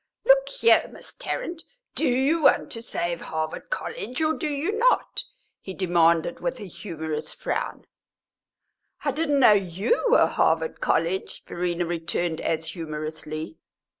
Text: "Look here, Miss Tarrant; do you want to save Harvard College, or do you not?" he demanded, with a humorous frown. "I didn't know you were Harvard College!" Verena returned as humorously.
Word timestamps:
"Look 0.25 0.49
here, 0.49 0.89
Miss 0.91 1.13
Tarrant; 1.13 1.63
do 1.93 2.07
you 2.07 2.41
want 2.45 2.71
to 2.71 2.81
save 2.81 3.21
Harvard 3.21 3.69
College, 3.69 4.19
or 4.19 4.33
do 4.33 4.47
you 4.47 4.71
not?" 4.71 5.23
he 5.61 5.75
demanded, 5.75 6.39
with 6.39 6.59
a 6.59 6.65
humorous 6.65 7.33
frown. 7.33 7.85
"I 9.05 9.11
didn't 9.11 9.37
know 9.39 9.53
you 9.53 10.03
were 10.09 10.25
Harvard 10.25 10.79
College!" 10.81 11.43
Verena 11.45 11.85
returned 11.85 12.41
as 12.41 12.69
humorously. 12.69 13.59